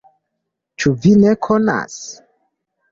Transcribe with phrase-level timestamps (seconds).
[0.83, 2.03] Ĉu vi ne konas?